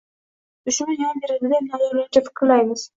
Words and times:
Dushman 0.69 0.97
yon 1.03 1.23
beradi 1.27 1.55
deb 1.55 1.71
nodonlarcha 1.71 2.29
fikrlaymiz 2.29 2.89